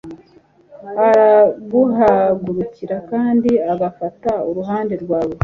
araguhagurukira 1.07 2.95
kandi 3.09 3.51
agafata 3.73 4.31
uruhande 4.49 4.93
rwawe 5.03 5.35